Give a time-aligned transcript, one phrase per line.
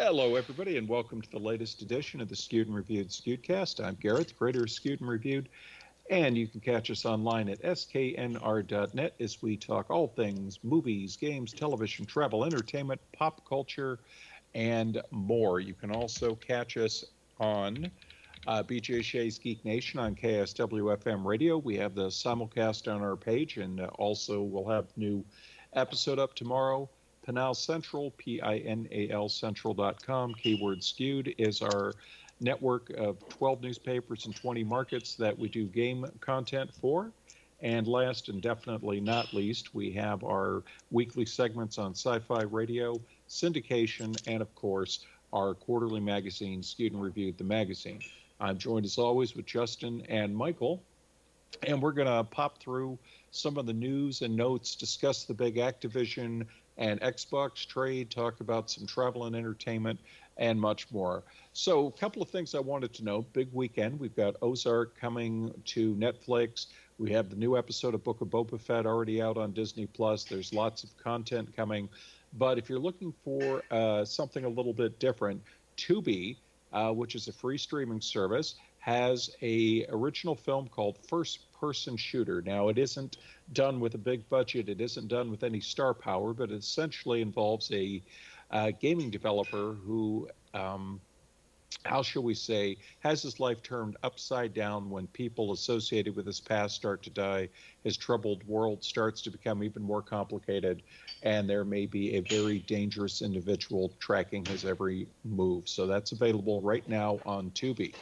[0.00, 3.84] Hello, everybody, and welcome to the latest edition of the Skewed and Reviewed Skewedcast.
[3.84, 5.48] I'm Garrett, the creator of Skewed and Reviewed,
[6.08, 11.52] and you can catch us online at sknr.net as we talk all things movies, games,
[11.52, 13.98] television, travel, entertainment, pop culture,
[14.54, 15.58] and more.
[15.58, 17.04] You can also catch us
[17.40, 17.90] on
[18.46, 21.58] uh, BJ Shea's Geek Nation on KISW FM radio.
[21.58, 25.24] We have the simulcast on our page, and uh, also we'll have new
[25.74, 26.88] episode up tomorrow.
[27.28, 31.92] Pinal Central, P I N A L Central.com, keyword skewed, is our
[32.40, 37.12] network of 12 newspapers and 20 markets that we do game content for.
[37.60, 42.98] And last and definitely not least, we have our weekly segments on sci fi radio,
[43.28, 45.04] syndication, and of course,
[45.34, 48.00] our quarterly magazine, Skewed and Reviewed, the magazine.
[48.40, 50.82] I'm joined as always with Justin and Michael,
[51.64, 52.98] and we're going to pop through
[53.30, 56.46] some of the news and notes, discuss the big Activision
[56.76, 59.98] and Xbox trade, talk about some travel and entertainment,
[60.36, 61.24] and much more.
[61.52, 63.22] So, a couple of things I wanted to know.
[63.32, 63.98] Big weekend.
[63.98, 66.66] We've got Ozark coming to Netflix.
[66.98, 70.24] We have the new episode of Book of Boba Fett already out on Disney Plus.
[70.24, 71.88] There's lots of content coming.
[72.34, 75.42] But if you're looking for uh, something a little bit different,
[75.76, 76.36] Tubi,
[76.72, 82.42] uh, which is a free streaming service, has a original film called First person shooter.
[82.42, 83.16] Now, it isn't
[83.52, 87.20] done with a big budget, it isn't done with any star power, but it essentially
[87.22, 88.02] involves a
[88.50, 91.00] uh, gaming developer who, um,
[91.84, 96.40] how shall we say, has his life turned upside down when people associated with his
[96.40, 97.48] past start to die.
[97.84, 100.82] His troubled world starts to become even more complicated,
[101.22, 105.68] and there may be a very dangerous individual tracking his every move.
[105.68, 107.94] So that's available right now on Tubi.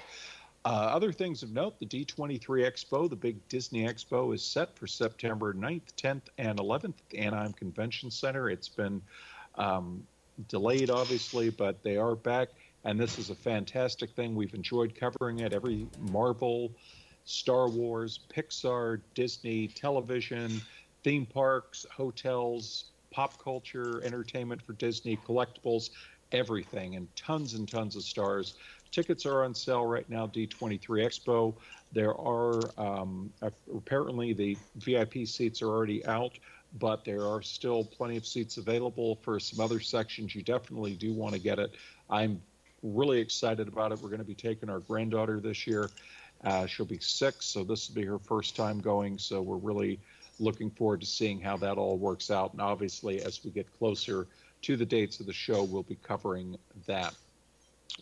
[0.66, 4.88] Uh, other things of note the D23 Expo, the big Disney Expo, is set for
[4.88, 8.50] September 9th, 10th, and 11th at the Anaheim Convention Center.
[8.50, 9.00] It's been
[9.54, 10.04] um,
[10.48, 12.48] delayed, obviously, but they are back,
[12.82, 14.34] and this is a fantastic thing.
[14.34, 15.52] We've enjoyed covering it.
[15.52, 16.72] Every Marvel,
[17.26, 20.60] Star Wars, Pixar, Disney, television,
[21.04, 25.90] theme parks, hotels, pop culture, entertainment for Disney, collectibles,
[26.32, 28.54] everything, and tons and tons of stars.
[28.96, 31.54] Tickets are on sale right now, D23 Expo.
[31.92, 33.30] There are um,
[33.76, 36.38] apparently the VIP seats are already out,
[36.78, 40.34] but there are still plenty of seats available for some other sections.
[40.34, 41.74] You definitely do want to get it.
[42.08, 42.40] I'm
[42.82, 43.98] really excited about it.
[44.00, 45.90] We're going to be taking our granddaughter this year.
[46.42, 49.18] Uh, she'll be six, so this will be her first time going.
[49.18, 50.00] So we're really
[50.40, 52.54] looking forward to seeing how that all works out.
[52.54, 54.26] And obviously, as we get closer
[54.62, 57.12] to the dates of the show, we'll be covering that.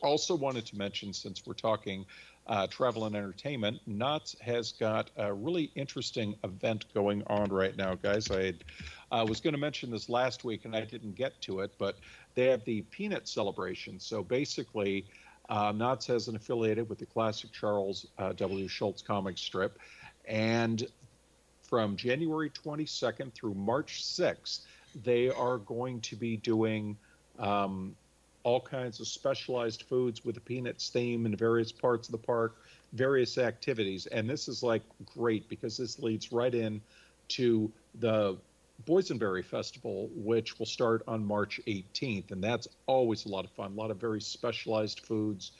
[0.02, 2.04] Also, wanted to mention since we're talking
[2.46, 7.94] uh, travel and entertainment, Knott's has got a really interesting event going on right now,
[7.94, 8.30] guys.
[8.30, 8.64] I had,
[9.10, 11.96] uh, was going to mention this last week and I didn't get to it, but
[12.34, 13.98] they have the Peanut Celebration.
[13.98, 15.06] So basically,
[15.48, 18.68] uh, Knott's has an affiliated with the classic Charles uh, W.
[18.68, 19.78] Schulz comic strip,
[20.26, 20.86] and
[21.62, 24.60] from January 22nd through March 6th,
[25.02, 26.96] they are going to be doing
[27.38, 27.94] um,
[28.44, 32.56] all kinds of specialized foods with a peanuts theme in various parts of the park,
[32.92, 34.06] various activities.
[34.06, 34.82] And this is like
[35.16, 36.80] great because this leads right in
[37.28, 38.36] to the
[38.86, 42.32] Boysenberry Festival, which will start on March 18th.
[42.32, 43.72] And that's always a lot of fun.
[43.72, 45.52] A lot of very specialized foods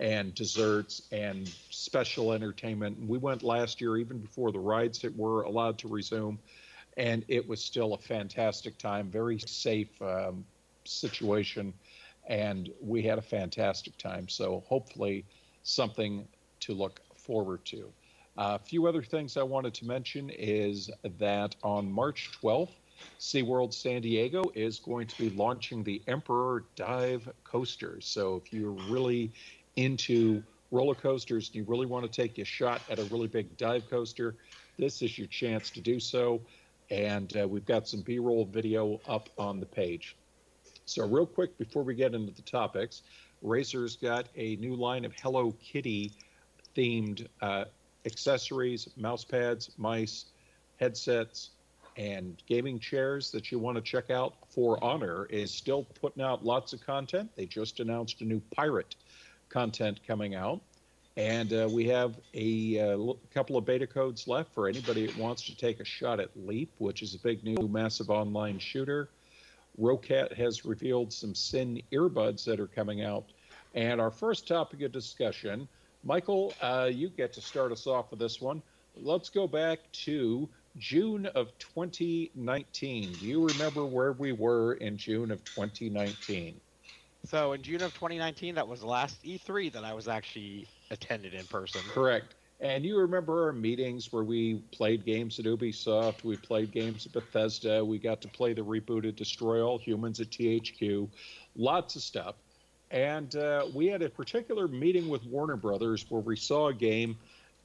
[0.00, 2.98] and desserts and special entertainment.
[3.06, 6.38] We went last year, even before the rides that were allowed to resume,
[6.96, 10.44] and it was still a fantastic time, very safe um,
[10.84, 11.74] situation
[12.30, 14.28] and we had a fantastic time.
[14.28, 15.24] So hopefully,
[15.64, 16.26] something
[16.60, 17.92] to look forward to.
[18.38, 22.70] A few other things I wanted to mention is that on March 12th,
[23.18, 28.00] SeaWorld San Diego is going to be launching the Emperor Dive Coaster.
[28.00, 29.32] So if you're really
[29.76, 33.56] into roller coasters and you really want to take a shot at a really big
[33.56, 34.36] dive coaster,
[34.78, 36.40] this is your chance to do so.
[36.90, 40.16] And uh, we've got some B roll video up on the page.
[40.90, 43.02] So, real quick before we get into the topics,
[43.44, 46.10] Razer's got a new line of Hello Kitty
[46.76, 47.66] themed uh,
[48.06, 50.24] accessories, mouse pads, mice,
[50.80, 51.50] headsets,
[51.96, 54.34] and gaming chairs that you want to check out.
[54.48, 57.30] For Honor is still putting out lots of content.
[57.36, 58.96] They just announced a new pirate
[59.48, 60.60] content coming out.
[61.16, 65.42] And uh, we have a uh, couple of beta codes left for anybody that wants
[65.42, 69.08] to take a shot at Leap, which is a big new massive online shooter.
[69.80, 73.32] Roccat has revealed some Syn earbuds that are coming out.
[73.74, 75.68] And our first topic of discussion,
[76.04, 78.62] Michael, uh, you get to start us off with this one.
[78.94, 83.16] Let's go back to June of 2019.
[83.16, 86.60] Do you remember where we were in June of 2019?
[87.24, 91.34] So in June of 2019, that was the last E3 that I was actually attended
[91.34, 91.82] in person.
[91.82, 92.34] Correct.
[92.60, 97.12] And you remember our meetings where we played games at Ubisoft, we played games at
[97.12, 101.08] Bethesda, we got to play the rebooted Destroy All Humans at THQ,
[101.56, 102.34] lots of stuff.
[102.90, 107.16] And uh, we had a particular meeting with Warner Brothers where we saw a game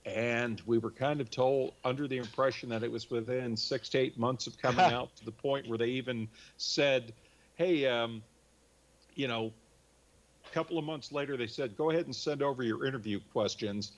[0.06, 3.98] and we were kind of told under the impression that it was within six to
[3.98, 7.12] eight months of coming out to the point where they even said,
[7.56, 8.24] hey, um,
[9.16, 9.52] you know,
[10.46, 13.94] a couple of months later, they said, go ahead and send over your interview questions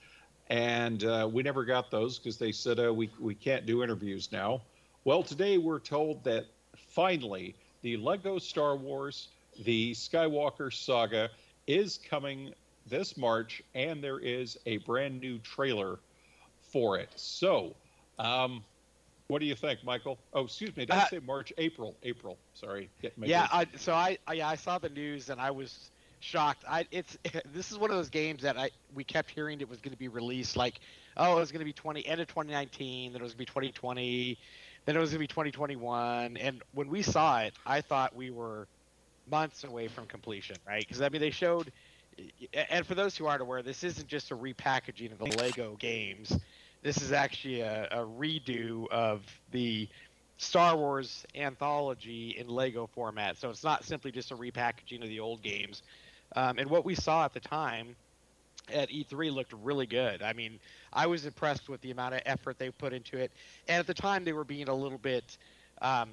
[0.49, 4.29] and uh, we never got those because they said uh, we we can't do interviews
[4.31, 4.61] now.
[5.03, 6.45] Well, today we're told that
[6.75, 9.29] finally the Lego Star Wars,
[9.63, 11.29] the Skywalker saga,
[11.67, 12.53] is coming
[12.88, 15.99] this March, and there is a brand new trailer
[16.61, 17.09] for it.
[17.15, 17.75] So,
[18.19, 18.63] um,
[19.27, 20.17] what do you think, Michael?
[20.33, 21.51] Oh, excuse me, did I uh, say March?
[21.57, 22.38] April, April.
[22.53, 22.89] Sorry.
[23.17, 26.64] Yeah, I, so I, I yeah I saw the news and I was shocked.
[26.68, 27.18] I it's
[27.54, 29.98] this is one of those games that I we kept hearing it was going to
[29.98, 30.80] be released like
[31.16, 33.52] oh it was going to be 20 end of 2019 then it was going to
[33.52, 34.38] be 2020
[34.86, 38.30] then it was going to be 2021 and when we saw it I thought we
[38.31, 38.68] were
[39.30, 41.72] months away from completion right because I mean they showed
[42.72, 46.38] and for those who aren't aware this isn't just a repackaging of the Lego games
[46.84, 49.22] this is actually a, a redo of
[49.52, 49.88] the
[50.38, 53.38] Star Wars anthology in Lego format.
[53.38, 55.81] So it's not simply just a repackaging of the old games.
[56.35, 57.95] Um, and what we saw at the time
[58.74, 60.21] at E3 looked really good.
[60.21, 60.59] I mean,
[60.91, 63.31] I was impressed with the amount of effort they put into it.
[63.68, 65.38] And at the time, they were being a little bit
[65.81, 66.09] um,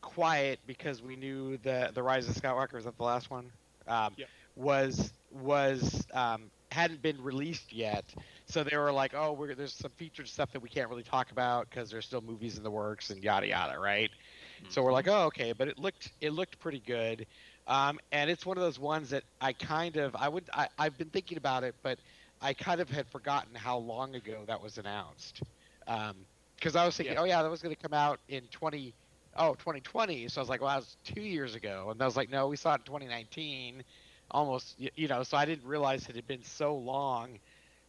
[0.00, 3.50] quiet because we knew the the Rise of Skywalker was that the last one
[3.88, 4.28] um, yep.
[4.56, 8.04] was was um, hadn't been released yet.
[8.46, 11.68] So they were like, "Oh, there's some featured stuff that we can't really talk about
[11.68, 14.10] because there's still movies in the works and yada yada." Right?
[14.10, 14.70] Mm-hmm.
[14.70, 17.26] So we're like, "Oh, okay," but it looked it looked pretty good.
[17.68, 20.96] Um, and it's one of those ones that I kind of I would I, I've
[20.96, 21.98] been thinking about it, but
[22.40, 25.42] I kind of had forgotten how long ago that was announced.
[25.84, 27.20] Because um, I was thinking, yeah.
[27.20, 28.94] oh yeah, that was going to come out in 20
[29.38, 30.28] oh 2020.
[30.28, 32.48] So I was like, well, that was two years ago, and I was like, no,
[32.48, 33.82] we saw it in 2019,
[34.30, 35.22] almost you know.
[35.22, 37.38] So I didn't realize it had been so long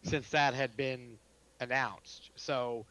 [0.03, 1.18] since that had been
[1.59, 2.31] announced.
[2.35, 2.85] So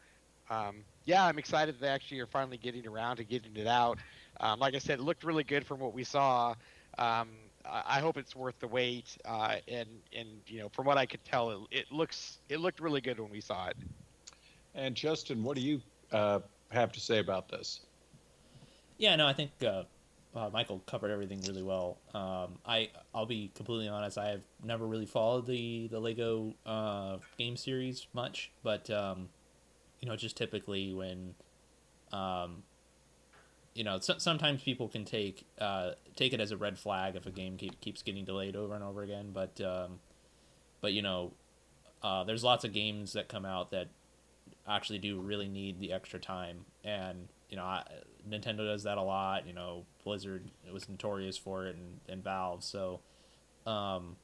[0.49, 3.97] um, yeah, I'm excited that they actually are finally getting around to getting it out.
[4.39, 6.55] Um, like I said, it looked really good from what we saw.
[6.97, 7.29] Um,
[7.69, 9.17] I hope it's worth the wait.
[9.25, 12.79] Uh, and and you know, from what I could tell, it, it, looks it looked
[12.79, 13.77] really good when we saw it.
[14.75, 16.39] And Justin, what do you uh,
[16.71, 17.81] have to say about this?
[18.97, 19.83] Yeah, no, I think uh,
[20.35, 21.97] uh Michael covered everything really well.
[22.13, 24.17] Um, I I'll be completely honest.
[24.17, 29.29] I have never really followed the the Lego uh, game series much, but um,
[29.99, 31.35] you know, just typically when
[32.11, 32.63] um,
[33.77, 37.27] you know, so, sometimes people can take uh, take it as a red flag if
[37.27, 39.29] a game keep, keeps getting delayed over and over again.
[39.31, 39.99] But um,
[40.81, 41.33] but you know,
[42.01, 43.89] uh, there's lots of games that come out that
[44.67, 47.83] actually do really need the extra time, and you know, I,
[48.27, 49.45] Nintendo does that a lot.
[49.45, 52.63] You know, Blizzard was notorious for it, and, and Valve.
[52.63, 53.01] So,
[53.67, 54.15] um,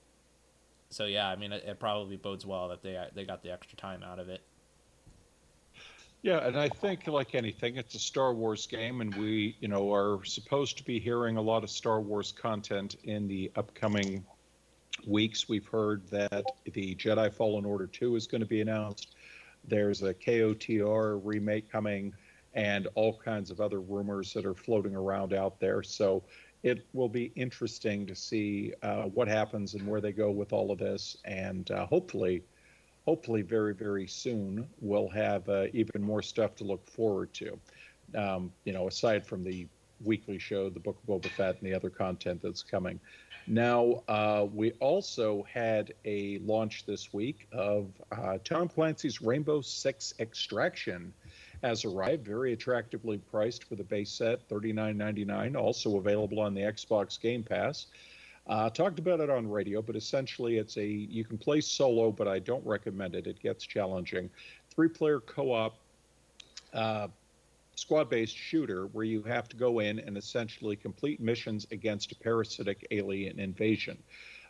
[0.89, 3.77] so yeah, I mean, it, it probably bodes well that they they got the extra
[3.77, 4.41] time out of it.
[6.23, 9.93] Yeah, and I think like anything, it's a Star Wars game, and we, you know,
[9.93, 14.23] are supposed to be hearing a lot of Star Wars content in the upcoming
[15.05, 15.49] weeks.
[15.49, 19.15] We've heard that the Jedi Fallen Order 2 is going to be announced.
[19.67, 22.13] There's a KOTOR remake coming,
[22.53, 25.83] and all kinds of other rumors that are floating around out there.
[25.83, 26.23] So
[26.63, 30.71] it will be interesting to see uh, what happens and where they go with all
[30.71, 32.43] of this, and uh, hopefully
[33.05, 37.59] hopefully very, very soon, we'll have uh, even more stuff to look forward to.
[38.15, 39.67] Um, you know, aside from the
[40.03, 42.99] weekly show, the Book of Boba Fett, and the other content that's coming.
[43.45, 50.13] Now, uh, we also had a launch this week of uh, Tom Clancy's Rainbow Six
[50.19, 51.13] Extraction
[51.61, 57.19] has arrived, very attractively priced for the base set, $39.99, also available on the Xbox
[57.19, 57.87] Game Pass.
[58.47, 62.27] Uh, talked about it on radio, but essentially it's a you can play solo, but
[62.27, 63.25] I don't recommend it.
[63.25, 64.29] It gets challenging.
[64.75, 65.79] Three player co op
[66.73, 67.07] uh,
[67.75, 72.15] squad based shooter where you have to go in and essentially complete missions against a
[72.15, 73.97] parasitic alien invasion.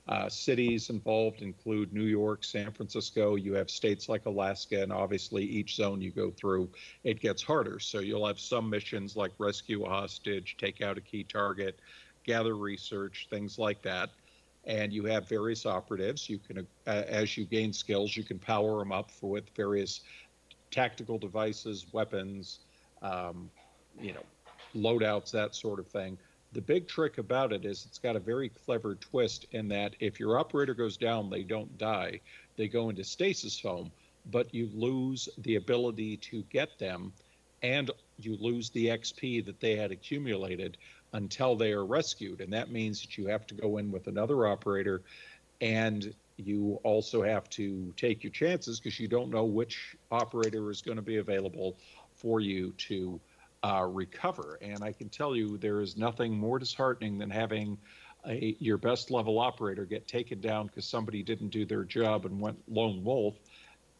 [0.10, 3.36] Uh, cities involved include New York, San Francisco.
[3.36, 6.70] You have states like Alaska, and obviously each zone you go through,
[7.06, 7.80] it gets harder.
[7.80, 11.80] So you'll have some missions like rescue a hostage, take out a key target,
[12.24, 14.10] gather research, things like that.
[14.65, 16.30] And you have various operatives.
[16.30, 20.01] You can, uh, as you gain skills, you can power them up for, with various
[20.72, 22.60] tactical devices, weapons,
[23.01, 23.50] um,
[24.00, 24.24] you know,
[24.75, 26.18] loadouts, that sort of thing.
[26.53, 30.20] The big trick about it is it's got a very clever twist in that if
[30.20, 32.20] your operator goes down, they don't die.
[32.58, 33.92] They go into stasis foam,
[34.32, 37.12] but you lose the ability to get them
[37.63, 37.89] and
[38.20, 40.77] you lose the XP that they had accumulated
[41.13, 42.41] until they are rescued.
[42.41, 45.01] And that means that you have to go in with another operator
[45.62, 50.82] and you also have to take your chances because you don't know which operator is
[50.82, 51.77] going to be available
[52.15, 53.20] for you to
[53.63, 54.58] uh, recover.
[54.62, 57.77] And I can tell you there is nothing more disheartening than having
[58.27, 62.39] a, your best level operator get taken down because somebody didn't do their job and
[62.39, 63.36] went lone wolf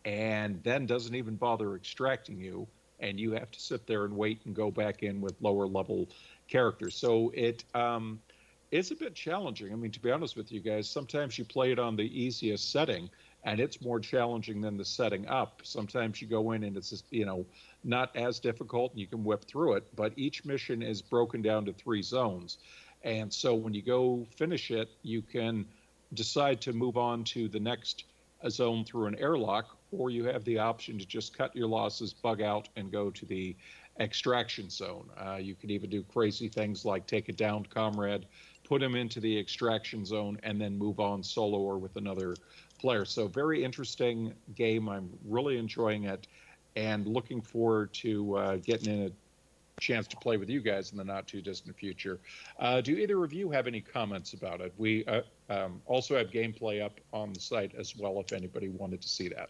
[0.06, 2.68] and then doesn't even bother extracting you.
[3.00, 6.08] And you have to sit there and wait and go back in with lower level
[6.54, 6.96] characters.
[6.96, 8.20] So it um,
[8.70, 9.74] is a bit challenging.
[9.74, 12.72] I mean, to be honest with you guys, sometimes you play it on the easiest
[12.72, 13.10] setting
[13.44, 15.62] and it's more challenging than the setting up.
[15.64, 17.44] Sometimes you go in and it's just, you know,
[17.84, 21.66] not as difficult and you can whip through it, but each mission is broken down
[21.66, 22.60] to three zones.
[23.04, 25.66] And so when you go finish it, you can
[26.14, 28.06] decide to move on to the next
[28.44, 32.14] uh, zone through an airlock, or you have the option to just cut your losses,
[32.14, 33.56] bug out, and go to the
[34.00, 35.10] extraction zone.
[35.18, 38.26] Uh, you can even do crazy things like take a downed comrade,
[38.64, 42.36] put him into the extraction zone, and then move on solo or with another
[42.80, 43.06] player.
[43.06, 44.90] So, very interesting game.
[44.90, 46.28] I'm really enjoying it
[46.76, 49.12] and looking forward to uh, getting in a
[49.80, 52.20] chance to play with you guys in the not too distant future.
[52.60, 54.74] Uh, do either of you have any comments about it?
[54.78, 59.02] We uh, um, also have gameplay up on the site as well if anybody wanted
[59.02, 59.50] to see that.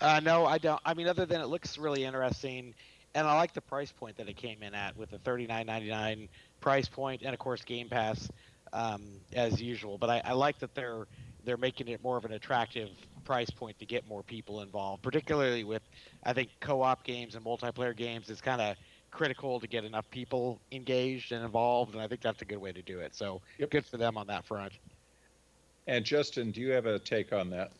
[0.00, 0.80] Uh, no, I don't.
[0.84, 2.74] I mean, other than it looks really interesting,
[3.14, 5.66] and I like the price point that it came in at with the thirty nine
[5.66, 6.28] ninety nine
[6.60, 8.28] price point, and of course Game Pass
[8.72, 9.02] um,
[9.32, 9.98] as usual.
[9.98, 11.06] But I, I like that they're
[11.44, 12.90] they're making it more of an attractive
[13.24, 15.82] price point to get more people involved, particularly with
[16.24, 18.30] I think co-op games and multiplayer games.
[18.30, 18.76] It's kind of
[19.10, 22.72] critical to get enough people engaged and involved, and I think that's a good way
[22.72, 23.14] to do it.
[23.14, 23.70] So yep.
[23.70, 24.72] good for them on that front.
[25.86, 27.72] And Justin, do you have a take on that?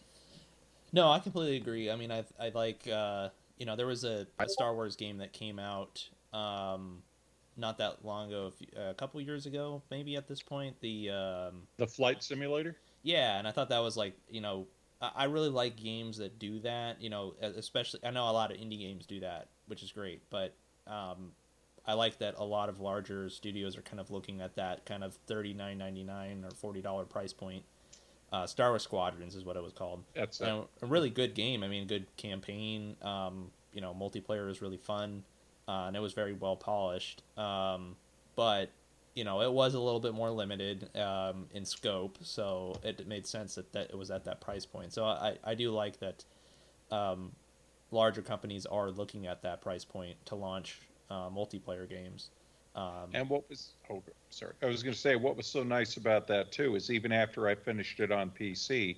[0.92, 1.90] No, I completely agree.
[1.90, 3.28] I mean, I I like uh,
[3.60, 7.02] you know there was a, a, Star Wars game that came out um,
[7.56, 10.74] not that long ago, a couple years ago, maybe at this point.
[10.80, 12.76] The um, the flight simulator.
[13.02, 14.66] Yeah, and I thought that was like you know
[15.00, 17.00] I really like games that do that.
[17.00, 20.22] You know, especially I know a lot of indie games do that, which is great.
[20.30, 20.54] But
[20.86, 21.32] um,
[21.86, 25.04] I like that a lot of larger studios are kind of looking at that kind
[25.04, 27.64] of thirty nine ninety nine or forty dollar price point.
[28.32, 30.04] Uh, Star Wars Squadrons is what it was called.
[30.14, 31.64] That's a, really good game.
[31.64, 32.96] I mean, good campaign.
[33.02, 35.24] Um, you know, multiplayer is really fun,
[35.66, 37.22] uh, and it was very well polished.
[37.36, 37.96] Um,
[38.36, 38.70] but
[39.14, 43.26] you know, it was a little bit more limited um, in scope, so it made
[43.26, 44.92] sense that, that it was at that price point.
[44.92, 46.24] So I, I do like that
[46.92, 47.32] um,
[47.90, 50.78] larger companies are looking at that price point to launch
[51.10, 52.30] uh, multiplayer games.
[52.76, 55.96] Um, and what was oh sorry I was going to say what was so nice
[55.96, 58.96] about that too is even after I finished it on PC,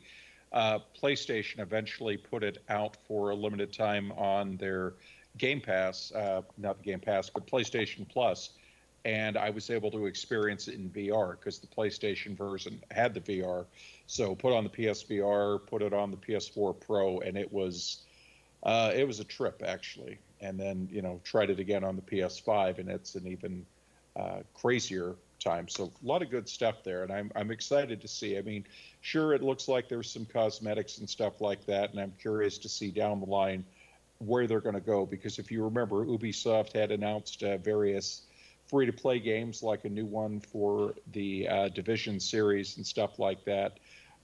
[0.53, 4.95] uh, PlayStation eventually put it out for a limited time on their
[5.39, 8.51] Game Pass, uh, not the Game Pass, but PlayStation Plus
[9.05, 13.21] and I was able to experience it in VR because the PlayStation version had the
[13.21, 13.67] VR.
[14.07, 18.03] So put on the PSVR, put it on the PS4 Pro, and it was
[18.63, 20.19] uh, it was a trip actually.
[20.43, 23.65] And then you know tried it again on the PS5, and it's an even
[24.17, 25.69] uh, crazier time.
[25.69, 28.37] So a lot of good stuff there, and I'm I'm excited to see.
[28.37, 28.65] I mean,
[29.01, 32.69] sure it looks like there's some cosmetics and stuff like that, and I'm curious to
[32.69, 33.65] see down the line
[34.19, 38.23] where they're going to go because if you remember, Ubisoft had announced uh, various
[38.69, 43.19] free to play games like a new one for the uh, Division series and stuff
[43.19, 43.79] like that.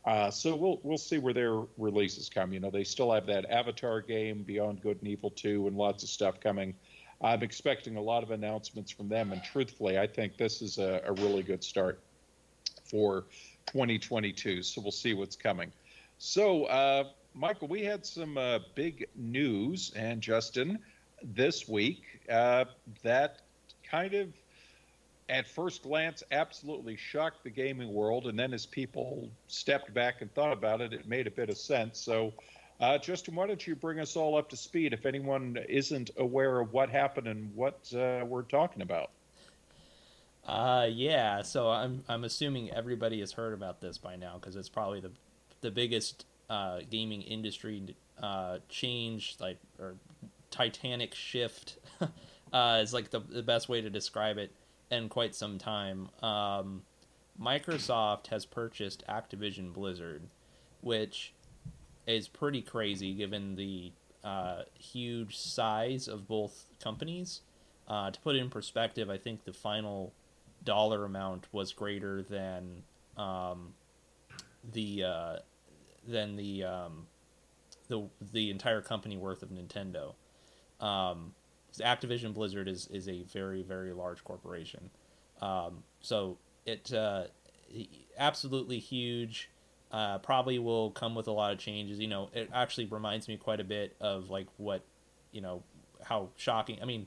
[0.09, 2.50] Uh, so we'll we'll see where their releases come.
[2.50, 6.03] You know, they still have that Avatar game, Beyond Good and Evil 2, and lots
[6.03, 6.75] of stuff coming.
[7.21, 11.03] I'm expecting a lot of announcements from them, and truthfully, I think this is a,
[11.05, 12.00] a really good start
[12.85, 13.27] for
[13.67, 14.62] 2022.
[14.62, 15.71] So we'll see what's coming.
[16.17, 20.79] So, uh, Michael, we had some uh, big news, and Justin,
[21.23, 22.65] this week uh,
[23.03, 23.43] that
[23.83, 24.29] kind of
[25.29, 28.27] at first glance absolutely shocked the gaming world.
[28.27, 31.59] And then as people stepped back and thought about it it made a bit of
[31.59, 31.99] sense.
[31.99, 32.33] So
[32.81, 36.61] uh, justin why don't you bring us all up to speed if anyone isn't aware
[36.61, 39.11] of what happened and what uh, we're talking about?
[40.47, 41.43] Uh, yeah.
[41.43, 45.11] So i'm i'm assuming everybody has heard about this by now because it's probably the
[45.61, 49.95] the biggest uh, gaming industry uh, change like or
[50.51, 51.79] titanic shift.
[52.51, 54.51] Uh, is like the, the best way to describe it
[54.90, 56.09] in quite some time.
[56.23, 56.83] Um,
[57.40, 60.23] Microsoft has purchased Activision Blizzard,
[60.80, 61.33] which
[62.07, 63.92] is pretty crazy given the
[64.25, 67.42] uh, huge size of both companies.
[67.87, 70.12] Uh, to put it in perspective, I think the final
[70.64, 72.83] dollar amount was greater than
[73.16, 73.75] um,
[74.73, 75.37] the uh,
[76.07, 77.07] than the um,
[77.88, 80.14] the the entire company worth of Nintendo.
[80.80, 81.35] Um,
[81.81, 84.91] Activision Blizzard is is a very very large corporation,
[85.41, 87.25] um, so it uh,
[88.17, 89.51] absolutely huge.
[89.91, 91.99] Uh, probably will come with a lot of changes.
[91.99, 94.83] You know, it actually reminds me quite a bit of like what,
[95.33, 95.63] you know,
[96.05, 96.79] how shocking.
[96.83, 97.07] I mean,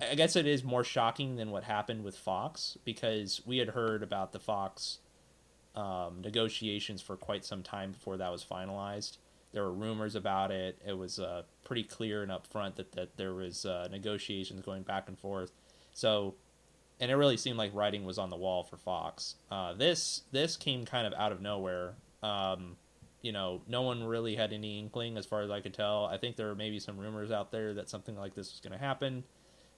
[0.00, 4.02] I guess it is more shocking than what happened with Fox because we had heard
[4.02, 5.00] about the Fox
[5.74, 9.18] um, negotiations for quite some time before that was finalized.
[9.52, 10.80] There were rumors about it.
[10.86, 15.06] It was uh, pretty clear and upfront that, that there was uh, negotiations going back
[15.06, 15.52] and forth.
[15.92, 16.34] So,
[16.98, 19.36] and it really seemed like writing was on the wall for Fox.
[19.52, 21.94] Uh, this this came kind of out of nowhere.
[22.24, 22.76] Um,
[23.22, 26.06] you know, no one really had any inkling, as far as I could tell.
[26.06, 28.76] I think there were maybe some rumors out there that something like this was going
[28.76, 29.22] to happen,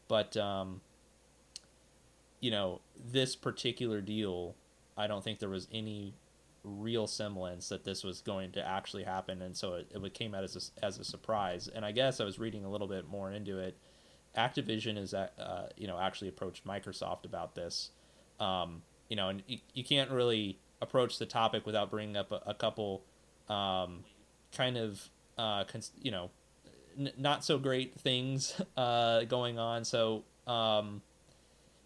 [0.08, 0.80] but um,
[2.40, 4.54] you know, this particular deal
[4.96, 6.14] I don't think there was any
[6.64, 10.45] real semblance that this was going to actually happen, and so it, it came out
[10.45, 11.69] as a, as a surprise.
[11.69, 13.76] And I guess I was reading a little bit more into it.
[14.37, 17.90] Activision is uh, you know actually approached Microsoft about this,
[18.40, 22.40] um, you know, and you, you, can't really approach the topic without bringing up a,
[22.47, 23.02] a couple
[23.49, 24.04] um,
[24.57, 26.31] kind of uh, cons- you know
[26.99, 29.85] n- not so great things uh, going on.
[29.85, 31.02] So um,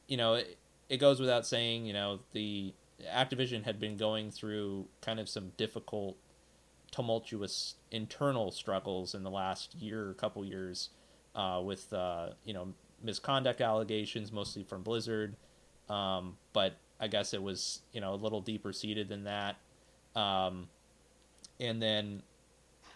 [0.07, 0.57] you know, it,
[0.89, 2.73] it goes without saying, you know, the
[3.05, 6.17] Activision had been going through kind of some difficult,
[6.91, 10.91] tumultuous internal struggles in the last year, couple years,
[11.35, 12.73] uh, with uh, you know
[13.03, 15.37] misconduct allegations, mostly from Blizzard.
[15.89, 19.57] Um, but I guess it was you know a little deeper seated than that.
[20.15, 20.69] Um,
[21.61, 22.23] and then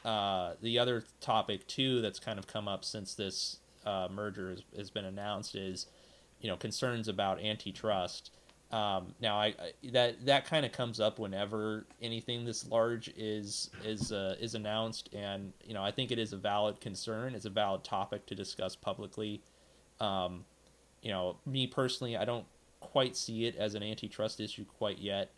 [0.04, 4.62] uh, the other topic too that's kind of come up since this uh, merger has,
[4.76, 5.86] has, been announced is
[6.40, 8.30] you know concerns about antitrust.
[8.72, 13.70] Um, now, I, I, that that kind of comes up whenever anything this large is
[13.84, 17.34] is uh, is announced, and you know I think it is a valid concern.
[17.34, 19.42] It's a valid topic to discuss publicly.
[19.98, 20.44] Um,
[21.02, 22.46] you know, me personally, I don't
[22.78, 25.30] quite see it as an antitrust issue quite yet.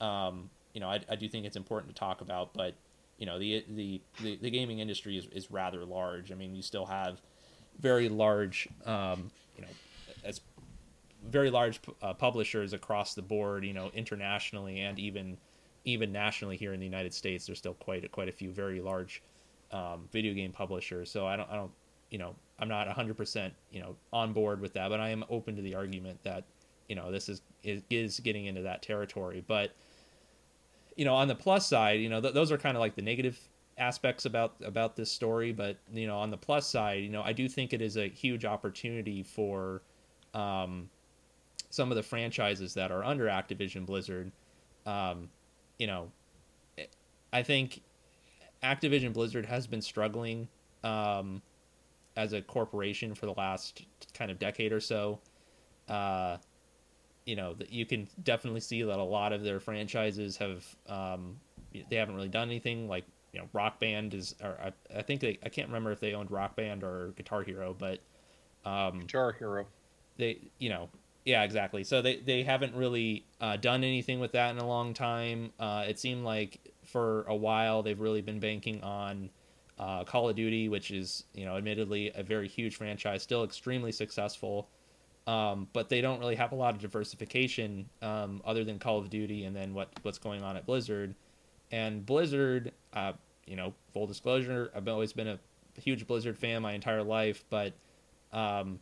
[0.00, 2.74] Um, you know, I, I do think it's important to talk about, but
[3.18, 6.32] you know, the the the, the gaming industry is, is rather large.
[6.32, 7.20] I mean, you still have
[7.78, 9.68] very large, um, you know,
[11.28, 15.36] very large uh, publishers across the board, you know, internationally and even
[15.84, 17.46] even nationally here in the United States.
[17.46, 19.22] There's still quite a, quite a few very large
[19.72, 21.10] um, video game publishers.
[21.10, 21.72] So I don't I don't
[22.10, 25.24] you know I'm not 100 percent you know on board with that, but I am
[25.30, 26.44] open to the argument that
[26.88, 29.44] you know this is is getting into that territory.
[29.46, 29.72] But
[30.96, 33.02] you know on the plus side, you know th- those are kind of like the
[33.02, 33.38] negative
[33.78, 37.32] aspects about about this story but you know on the plus side you know i
[37.32, 39.80] do think it is a huge opportunity for
[40.34, 40.88] um,
[41.70, 44.30] some of the franchises that are under Activision Blizzard,
[44.86, 45.30] um,
[45.78, 46.10] you know,
[47.32, 47.82] I think
[48.62, 50.48] Activision Blizzard has been struggling
[50.84, 51.42] um,
[52.16, 55.20] as a corporation for the last kind of decade or so.
[55.88, 56.36] Uh,
[57.24, 61.38] you know, you can definitely see that a lot of their franchises have um,
[61.88, 62.88] they haven't really done anything.
[62.88, 66.00] Like you know, Rock Band is, or I, I think they I can't remember if
[66.00, 68.00] they owned Rock Band or Guitar Hero, but
[68.64, 69.66] um, Guitar Hero.
[70.16, 70.88] They you know
[71.24, 71.84] yeah, exactly.
[71.84, 75.52] So they they haven't really uh, done anything with that in a long time.
[75.58, 79.30] Uh, it seemed like for a while they've really been banking on
[79.78, 83.92] uh, Call of Duty, which is you know admittedly a very huge franchise, still extremely
[83.92, 84.68] successful.
[85.26, 89.10] Um, but they don't really have a lot of diversification um, other than Call of
[89.10, 91.14] Duty and then what what's going on at Blizzard.
[91.70, 93.12] And Blizzard, uh,
[93.46, 95.38] you know, full disclosure, I've always been a
[95.80, 97.74] huge Blizzard fan my entire life, but
[98.32, 98.80] um,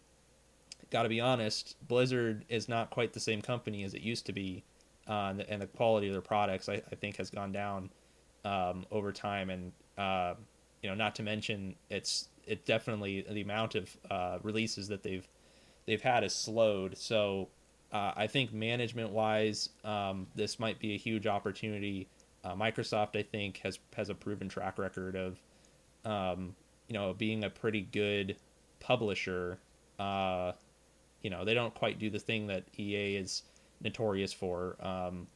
[0.90, 4.33] got to be honest, Blizzard is not quite the same company as it used to
[4.33, 4.64] be,
[5.09, 7.90] uh, and, the, and, the, quality of their products, I, I think, has gone down
[8.44, 9.51] um, over time.
[9.51, 10.35] And uh,
[10.83, 15.27] you know, not to mention, it's it definitely the amount of uh, releases that they've
[15.87, 16.96] they've had has slowed.
[16.96, 17.48] So
[17.92, 22.09] uh, I think management wise, um, this might be a huge opportunity.
[22.44, 25.40] Uh, Microsoft, I think, has has a proven track record of
[26.05, 26.55] um,
[26.87, 28.37] you know being a pretty good
[28.81, 29.59] publisher.
[29.98, 30.53] Uh,
[31.22, 33.42] you know they don't quite do the thing that EA is
[33.81, 34.76] notorious for.
[34.85, 35.26] Um,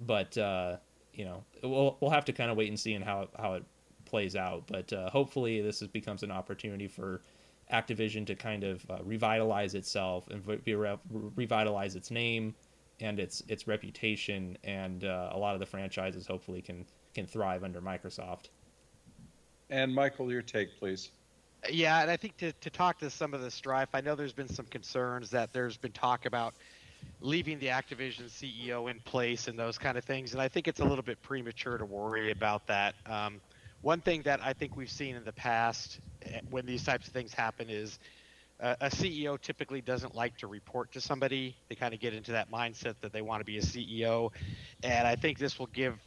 [0.00, 0.76] but uh,
[1.12, 3.64] you know we'll we'll have to kind of wait and see and how how it
[4.04, 4.66] plays out.
[4.66, 7.22] But uh, hopefully this is, becomes an opportunity for
[7.72, 12.54] Activision to kind of uh, revitalize itself and re- revitalize its name
[13.00, 17.64] and its its reputation, and uh, a lot of the franchises hopefully can can thrive
[17.64, 18.50] under Microsoft.
[19.70, 21.10] And Michael, your take, please.
[21.70, 24.32] Yeah, and I think to, to talk to some of the strife, I know there's
[24.32, 26.54] been some concerns that there's been talk about
[27.20, 30.80] leaving the Activision CEO in place and those kind of things, and I think it's
[30.80, 32.94] a little bit premature to worry about that.
[33.06, 33.40] Um,
[33.80, 37.14] one thing that I think we've seen in the past eh, when these types of
[37.14, 37.98] things happen is
[38.60, 41.56] uh, a CEO typically doesn't like to report to somebody.
[41.68, 44.30] They kind of get into that mindset that they want to be a CEO,
[44.82, 45.98] and I think this will give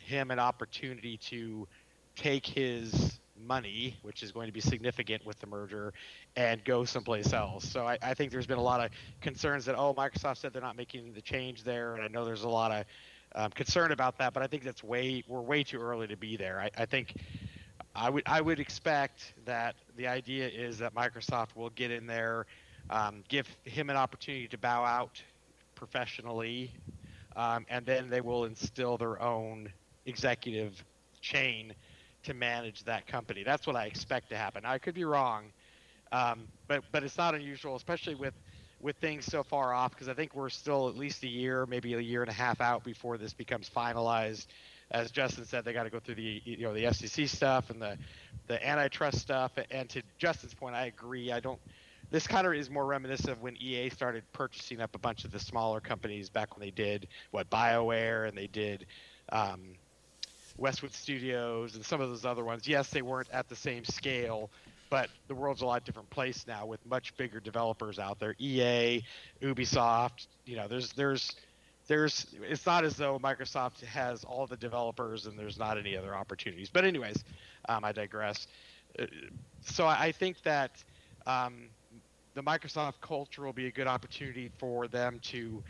[0.00, 1.68] him an opportunity to
[2.16, 5.92] take his money, which is going to be significant with the merger,
[6.36, 7.68] and go someplace else.
[7.68, 10.62] So I, I, think there's been a lot of concerns that oh, Microsoft said they're
[10.62, 12.84] not making the change there, and I know there's a lot of
[13.34, 16.36] um, concern about that, but I think that's way we're way too early to be
[16.36, 16.60] there.
[16.60, 17.14] I, I think
[17.94, 22.46] I would I would expect that the idea is that Microsoft will get in there,
[22.90, 25.22] um, give him an opportunity to bow out
[25.74, 26.72] professionally,
[27.36, 29.70] um, and then they will instill their own
[30.06, 30.82] executive
[31.20, 31.74] chain
[32.28, 33.42] to manage that company.
[33.42, 34.64] That's what I expect to happen.
[34.64, 35.44] I could be wrong,
[36.12, 38.34] um, but but it's not unusual, especially with
[38.80, 41.94] with things so far off, because I think we're still at least a year, maybe
[41.94, 44.46] a year and a half out before this becomes finalized.
[44.90, 47.80] As Justin said, they got to go through the you know the FCC stuff and
[47.80, 47.96] the
[48.46, 49.52] the antitrust stuff.
[49.70, 51.32] And to Justin's point, I agree.
[51.32, 51.58] I don't.
[52.10, 55.30] This kind of is more reminiscent of when EA started purchasing up a bunch of
[55.30, 58.86] the smaller companies back when they did what BioWare and they did
[59.30, 59.60] um,
[60.58, 62.66] Westwood Studios and some of those other ones.
[62.66, 64.50] Yes, they weren't at the same scale,
[64.90, 68.34] but the world's a lot different place now with much bigger developers out there.
[68.38, 69.02] EA,
[69.40, 71.34] Ubisoft, you know, there's there's
[71.86, 76.14] there's it's not as though Microsoft has all the developers and there's not any other
[76.14, 76.68] opportunities.
[76.70, 77.24] But anyways,
[77.68, 78.46] um, I digress.
[78.98, 79.06] Uh,
[79.62, 80.72] so I think that
[81.26, 81.68] um,
[82.34, 85.62] the Microsoft culture will be a good opportunity for them to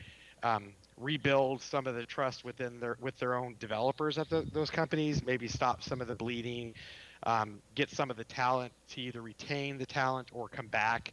[0.43, 4.71] um, rebuild some of the trust within their with their own developers at the, those
[4.71, 5.25] companies.
[5.25, 6.75] Maybe stop some of the bleeding,
[7.25, 11.13] um, get some of the talent to either retain the talent or come back.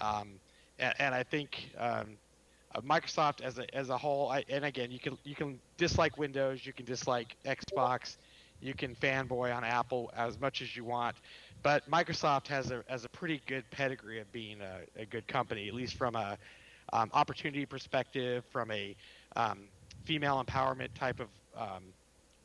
[0.00, 0.40] Um,
[0.78, 2.16] and, and, I think um,
[2.74, 6.18] uh, Microsoft as a as a whole, I, and again, you can you can dislike
[6.18, 8.16] Windows, you can dislike Xbox,
[8.60, 11.16] you can fanboy on Apple as much as you want,
[11.62, 15.66] but Microsoft has a has a pretty good pedigree of being a, a good company,
[15.68, 16.38] at least from a
[16.92, 18.96] um, opportunity perspective, from a
[19.36, 19.60] um,
[20.04, 21.82] female empowerment type of um,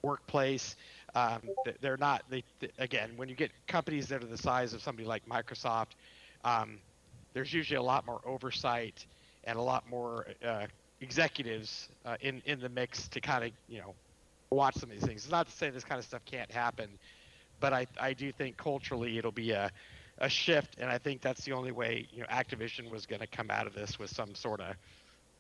[0.02, 0.76] workplace.
[1.16, 1.42] Um,
[1.82, 2.24] they're not.
[2.30, 2.44] They,
[2.80, 5.96] again, when you get companies that are the size of somebody like Microsoft,
[6.44, 6.80] um,
[7.34, 9.06] there's usually a lot more oversight
[9.46, 10.66] and a lot more uh,
[11.02, 13.94] executives uh, in in the mix to kind of you know
[14.50, 15.24] watch some of these things.
[15.24, 16.90] It's not to say this kind of stuff can't happen,
[17.60, 19.72] but I I do think culturally it'll be a
[20.20, 23.28] a shift, and I think that's the only way you know Activision was going to
[23.28, 24.76] come out of this with some sort of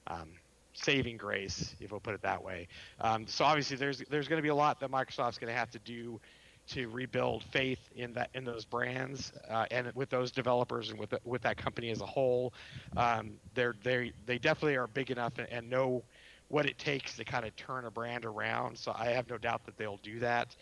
[0.08, 0.30] um,
[0.74, 2.68] saving grace, if we'll put it that way.
[3.00, 5.72] Um, so obviously, there's there's going to be a lot that Microsoft's going to have
[5.72, 6.20] to do
[6.66, 11.10] to rebuild faith in that in those brands uh, and with those developers and with
[11.10, 12.54] the, with that company as a whole.
[12.96, 16.04] Um, they're they they definitely are big enough and, and, know
[16.48, 18.78] what it takes to kind of turn a brand around.
[18.78, 20.56] So I have no doubt that they'll do that.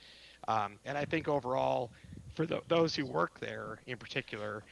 [0.48, 1.92] Um, and I think overall,
[2.34, 4.64] for the, those who work there in particular,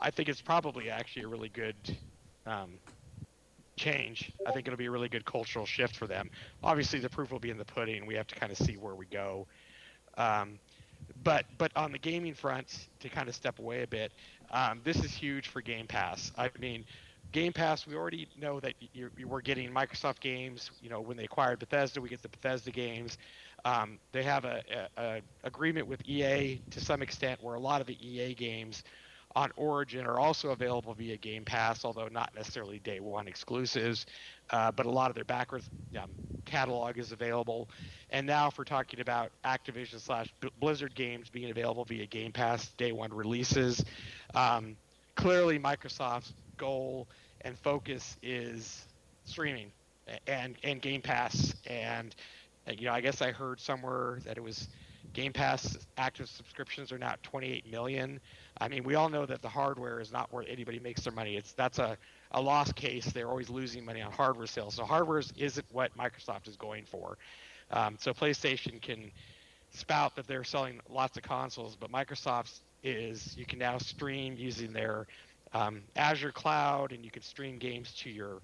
[0.00, 1.76] I think it's probably actually a really good
[2.46, 2.78] um,
[3.78, 4.32] change.
[4.46, 6.30] I think it'll be a really good cultural shift for them.
[6.62, 8.06] Obviously, the proof will be in the pudding.
[8.06, 9.46] We have to kind of see where we go.
[10.16, 10.58] Um,
[11.22, 14.12] but but on the gaming front, to kind of step away a bit,
[14.50, 16.32] um, this is huge for Game Pass.
[16.36, 16.84] I mean,
[17.32, 20.70] Game Pass, we already know that you, you we're getting Microsoft games.
[20.82, 23.18] You know, when they acquired Bethesda, we get the Bethesda games.
[23.64, 24.62] Um, they have a,
[24.96, 28.84] a, a, agreement with EA to some extent, where a lot of the EA games
[29.38, 34.04] on Origin are also available via Game Pass, although not necessarily day one exclusives.
[34.50, 36.10] Uh, but a lot of their backwards um,
[36.44, 37.68] catalog is available.
[38.10, 42.68] And now, if we're talking about Activision slash Blizzard games being available via Game Pass
[42.78, 43.84] day one releases,
[44.34, 44.76] um,
[45.14, 47.06] clearly Microsoft's goal
[47.42, 48.86] and focus is
[49.24, 49.70] streaming
[50.26, 51.54] and and Game Pass.
[51.68, 52.12] And
[52.76, 54.68] you know, I guess I heard somewhere that it was
[55.12, 58.20] Game Pass active subscriptions are now 28 million.
[58.60, 61.36] I mean, we all know that the hardware is not where anybody makes their money.
[61.36, 61.96] It's that's a,
[62.32, 63.06] a lost case.
[63.06, 64.74] They're always losing money on hardware sales.
[64.74, 67.18] So hardware isn't what Microsoft is going for.
[67.70, 69.10] Um, so PlayStation can
[69.70, 74.72] spout that they're selling lots of consoles, but Microsoft is you can now stream using
[74.72, 75.06] their
[75.52, 78.40] um, Azure cloud, and you can stream games to your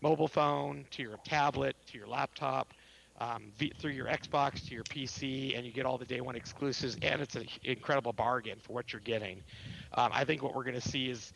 [0.00, 2.72] mobile phone, to your tablet, to your laptop
[3.18, 6.96] um, through your Xbox to your PC, and you get all the day one exclusives,
[7.02, 9.42] and it's an incredible bargain for what you're getting.
[9.94, 11.32] Um, I think what we're going to see is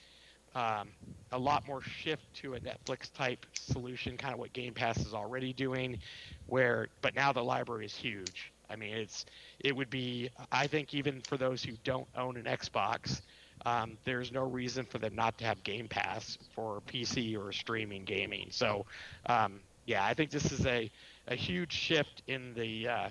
[0.54, 0.88] um,
[1.32, 5.14] a lot more shift to a Netflix type solution, kind of what Game Pass is
[5.14, 5.98] already doing,
[6.46, 8.52] where but now the library is huge.
[8.70, 9.26] I mean, it's
[9.60, 13.22] it would be I think even for those who don't own an Xbox,
[13.64, 18.04] um, there's no reason for them not to have Game Pass for PC or streaming
[18.04, 18.48] gaming.
[18.50, 18.86] So,
[19.26, 20.90] um, yeah, I think this is a,
[21.28, 23.08] a huge shift in the uh,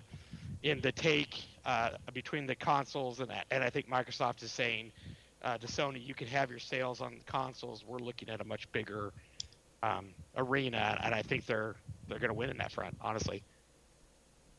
[0.63, 4.91] in the take uh, between the consoles and and I think Microsoft is saying
[5.43, 7.84] uh, to Sony, you can have your sales on consoles.
[7.86, 9.12] We're looking at a much bigger
[9.82, 11.76] um, arena, and I think they're
[12.08, 12.95] they're going to win in that front.
[13.02, 13.41] Honestly,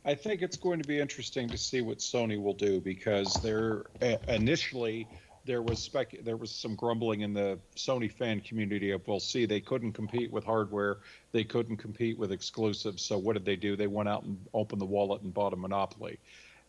[0.04, 3.84] I think it's going to be interesting to see what Sony will do because they're
[4.00, 5.06] uh, initially
[5.44, 9.46] there was spec there was some grumbling in the Sony fan community of well see
[9.46, 10.98] they couldn't compete with hardware.
[11.32, 13.02] They couldn't compete with exclusives.
[13.02, 13.76] So what did they do?
[13.76, 16.18] They went out and opened the wallet and bought a monopoly.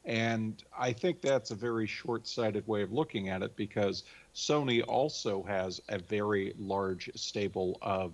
[0.06, 4.04] And I think that's a very short-sighted way of looking at it because
[4.36, 8.14] Sony also has a very large stable of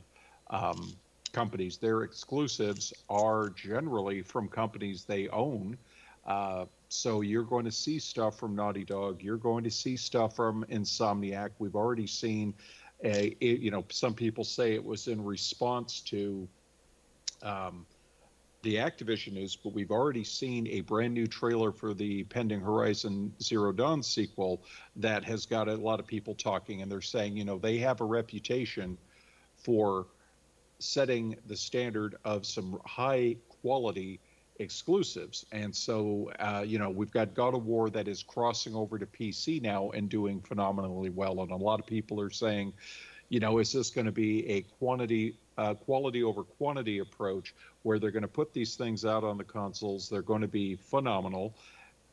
[0.52, 0.94] um,
[1.32, 1.78] companies.
[1.78, 5.78] Their exclusives are generally from companies they own.
[6.28, 9.22] Uh, so you're going to see stuff from Naughty Dog.
[9.22, 11.52] You're going to see stuff from Insomniac.
[11.60, 12.56] We've already seen,
[13.04, 16.50] a, it, you know, some people say it was in response to
[17.44, 17.86] um,
[18.64, 23.34] the Activision news, but we've already seen a brand new trailer for the pending Horizon
[23.42, 24.64] Zero Dawn sequel
[24.96, 28.02] that has got a lot of people talking, and they're saying, you know, they have
[28.02, 28.98] a reputation
[29.54, 30.08] for
[30.80, 34.20] setting the standard of some high quality
[34.60, 35.46] exclusives.
[35.52, 39.06] And so, uh, you know, we've got God of War that is crossing over to
[39.06, 41.42] PC now and doing phenomenally well.
[41.42, 42.74] And a lot of people are saying,
[43.30, 48.00] you know, is this going to be a quantity, uh, quality over quantity approach where
[48.00, 50.10] they're going to put these things out on the consoles?
[50.10, 51.54] They're going to be phenomenal,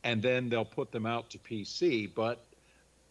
[0.03, 2.09] and then they'll put them out to PC.
[2.13, 2.43] But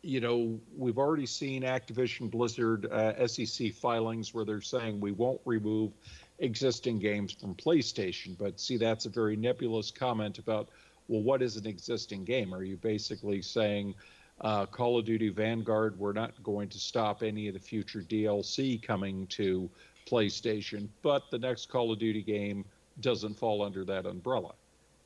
[0.03, 5.41] you know, we've already seen Activision Blizzard uh, SEC filings where they're saying we won't
[5.45, 5.91] remove
[6.39, 8.37] existing games from PlayStation.
[8.39, 10.69] But see, that's a very nebulous comment about,
[11.09, 12.55] well, what is an existing game?
[12.55, 13.95] Are you basically saying
[14.41, 18.83] uh, Call of Duty Vanguard, we're not going to stop any of the future DLC
[18.83, 19.69] coming to
[20.07, 22.65] PlayStation, but the next Call of Duty game
[23.01, 24.53] doesn't fall under that umbrella.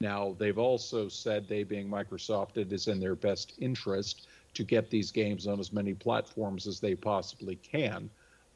[0.00, 4.90] Now, they've also said, they being Microsoft, it is in their best interest to get
[4.90, 8.10] these games on as many platforms as they possibly can.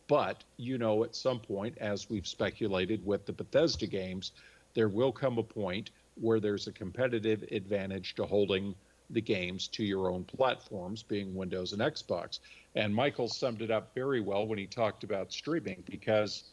[0.06, 4.32] But you know, at some point, as we've speculated with the Bethesda games,
[4.74, 5.90] there will come a point
[6.20, 8.74] where there's a competitive advantage to holding
[9.10, 12.40] the games to your own platforms, being Windows and Xbox.
[12.74, 16.44] And Michael summed it up very well when he talked about streaming because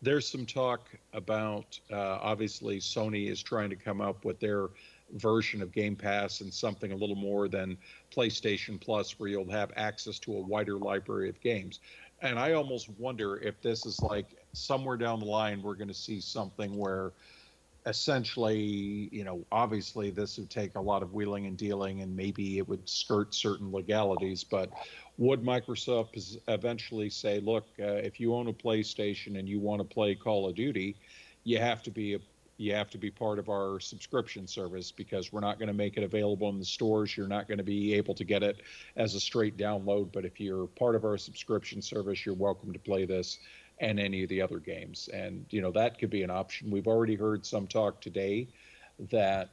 [0.00, 4.68] there's some talk about uh, obviously Sony is trying to come up with their
[5.14, 7.76] version of Game Pass and something a little more than
[8.14, 11.80] PlayStation Plus, where you'll have access to a wider library of games
[12.22, 15.94] and I almost wonder if this is like somewhere down the line we're going to
[15.94, 17.12] see something where
[17.86, 22.58] essentially, you know, obviously this would take a lot of wheeling and dealing and maybe
[22.58, 24.70] it would skirt certain legalities, but
[25.18, 29.84] would Microsoft eventually say, look, uh, if you own a PlayStation and you want to
[29.84, 30.96] play Call of Duty,
[31.42, 32.18] you have to be a
[32.56, 35.96] you have to be part of our subscription service because we're not going to make
[35.96, 37.16] it available in the stores.
[37.16, 38.62] You're not going to be able to get it
[38.96, 40.12] as a straight download.
[40.12, 43.38] But if you're part of our subscription service, you're welcome to play this
[43.80, 45.08] and any of the other games.
[45.12, 46.70] And, you know, that could be an option.
[46.70, 48.48] We've already heard some talk today
[49.10, 49.50] that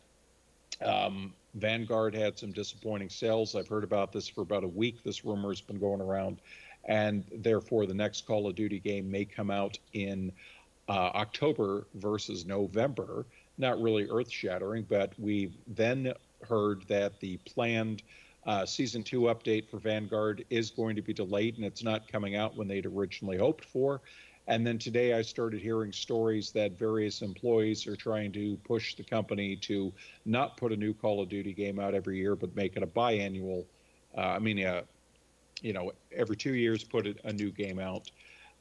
[0.86, 3.56] um, Vanguard had some disappointing sales.
[3.56, 5.04] I've heard about this for about a week.
[5.04, 6.42] This rumor has been going around.
[6.86, 10.32] And therefore, the next Call of Duty game may come out in
[10.90, 13.26] uh, October versus November.
[13.58, 16.14] Not really earth shattering, but we've then
[16.48, 18.02] heard that the planned
[18.46, 22.36] uh, season two update for Vanguard is going to be delayed and it's not coming
[22.36, 24.02] out when they'd originally hoped for.
[24.48, 29.04] And then today I started hearing stories that various employees are trying to push the
[29.04, 29.94] company to
[30.26, 32.88] not put a new Call of Duty game out every year, but make it a
[32.88, 33.66] biannual.
[34.18, 34.82] Uh, I mean, uh,
[35.62, 38.10] you know, every two years put a new game out.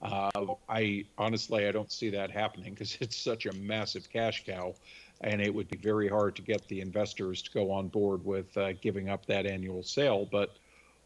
[0.01, 0.31] Uh,
[0.69, 4.75] I honestly I don't see that happening because it's such a massive cash cow,
[5.23, 8.57] and it would be very hard to get the investors to go on board with
[8.57, 10.29] uh, giving up that annual sale.
[10.31, 10.57] But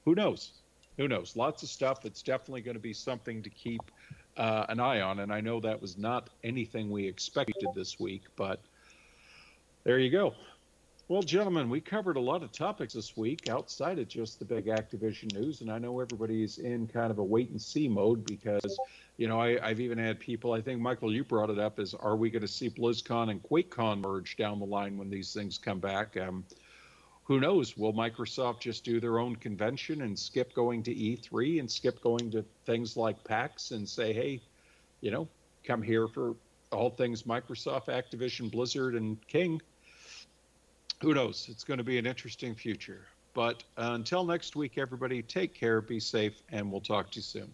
[0.05, 0.53] who knows?
[0.99, 1.37] Who knows?
[1.37, 2.05] Lots of stuff.
[2.05, 3.81] It's definitely going to be something to keep
[4.37, 5.21] uh, an eye on.
[5.21, 8.61] And I know that was not anything we expected this week, but
[9.85, 10.35] there you go.
[11.09, 14.67] Well, gentlemen, we covered a lot of topics this week outside of just the big
[14.67, 18.79] Activision news, and I know everybody's in kind of a wait and see mode because,
[19.17, 20.53] you know, I, have even had people.
[20.53, 23.43] I think Michael, you brought it up: is are we going to see BlizzCon and
[23.43, 26.17] QuakeCon merge down the line when these things come back?
[26.17, 26.45] Um,
[27.25, 27.77] who knows?
[27.77, 32.31] Will Microsoft just do their own convention and skip going to E3 and skip going
[32.31, 34.41] to things like PAX and say, hey,
[35.01, 35.29] you know,
[35.65, 36.37] come here for
[36.71, 39.61] all things Microsoft, Activision, Blizzard, and King?
[41.03, 41.49] Who knows?
[41.51, 43.07] It's going to be an interesting future.
[43.35, 47.23] But uh, until next week, everybody, take care, be safe, and we'll talk to you
[47.23, 47.53] soon.